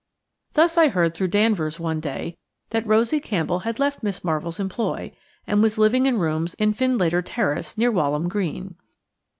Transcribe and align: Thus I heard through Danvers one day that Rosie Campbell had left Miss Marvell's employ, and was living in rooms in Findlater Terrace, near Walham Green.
Thus 0.53 0.79
I 0.79 0.87
heard 0.87 1.13
through 1.13 1.27
Danvers 1.27 1.79
one 1.79 1.99
day 1.99 2.35
that 2.71 2.87
Rosie 2.87 3.19
Campbell 3.19 3.59
had 3.59 3.77
left 3.77 4.01
Miss 4.01 4.23
Marvell's 4.23 4.59
employ, 4.59 5.11
and 5.45 5.61
was 5.61 5.77
living 5.77 6.07
in 6.07 6.17
rooms 6.17 6.55
in 6.55 6.73
Findlater 6.73 7.21
Terrace, 7.23 7.77
near 7.77 7.91
Walham 7.91 8.27
Green. 8.27 8.77